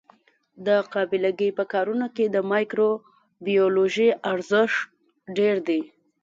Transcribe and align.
د 0.65 0.67
قابله 0.93 1.31
ګۍ 1.39 1.49
په 1.57 1.63
کارونو 1.73 2.07
کې 2.15 2.25
د 2.29 2.37
مایکروبیولوژي 2.51 4.09
ارزښت 4.31 4.77
ډېر 5.37 5.55
دی. 5.67 5.81